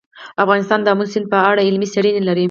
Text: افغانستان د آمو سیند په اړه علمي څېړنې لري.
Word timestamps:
افغانستان 0.43 0.79
د 0.81 0.87
آمو 0.93 1.05
سیند 1.11 1.27
په 1.33 1.37
اړه 1.49 1.65
علمي 1.67 1.87
څېړنې 1.93 2.21
لري. 2.25 2.39